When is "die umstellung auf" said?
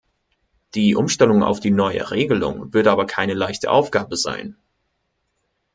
0.73-1.59